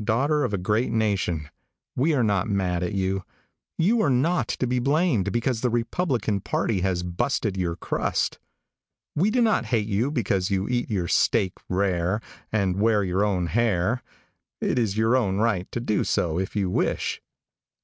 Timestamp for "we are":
1.96-2.22